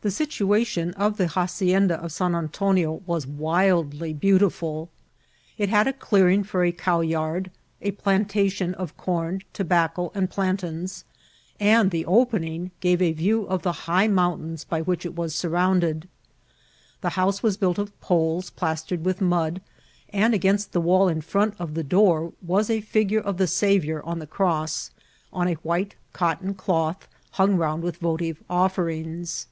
The 0.00 0.12
situation 0.12 0.92
of 0.92 1.16
the 1.16 1.26
hacienda 1.26 2.00
of 2.00 2.12
San 2.12 2.32
Antonio 2.36 3.02
was 3.04 3.26
wildly 3.26 4.12
beautiful. 4.14 4.90
It 5.56 5.70
had 5.70 5.88
a 5.88 5.92
clearing 5.92 6.44
for 6.44 6.62
a 6.62 6.70
cowyard, 6.70 7.50
a 7.82 7.90
plantation 7.90 8.74
of 8.74 8.96
com, 8.96 9.40
tobacco, 9.52 10.12
and 10.14 10.30
plantains, 10.30 11.02
and 11.58 11.90
the 11.90 12.06
opening 12.06 12.70
gave 12.78 13.02
a 13.02 13.10
view 13.10 13.42
of 13.48 13.62
the 13.62 13.72
high 13.90 14.06
mountains 14.06 14.62
by 14.62 14.82
which 14.82 15.04
it 15.04 15.16
was 15.16 15.34
surrounded. 15.34 16.06
The 17.00 17.10
house 17.18 17.42
was 17.42 17.56
built 17.56 17.76
of 17.78 18.00
poles 18.00 18.50
plas* 18.50 18.84
tered 18.84 19.00
with 19.00 19.20
mud, 19.20 19.60
and 20.10 20.32
against 20.32 20.70
the 20.70 20.80
wall 20.80 21.08
in 21.08 21.22
front 21.22 21.58
<^ 21.58 21.74
the 21.74 21.82
door 21.82 22.32
was 22.40 22.70
a 22.70 22.82
figure 22.82 23.20
of 23.20 23.36
the 23.36 23.48
Saviour 23.48 24.00
on 24.04 24.20
the 24.20 24.28
cross, 24.28 24.92
on 25.32 25.48
a 25.48 25.54
white 25.54 25.96
cotton 26.12 26.54
cloth 26.54 27.08
hung 27.32 27.56
round 27.56 27.82
with 27.82 27.96
votive 27.96 28.40
offerings. 28.48 29.48